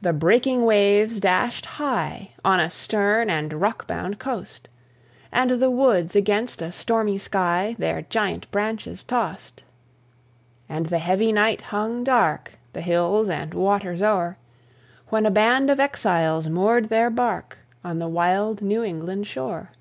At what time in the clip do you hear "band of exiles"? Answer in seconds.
15.30-16.48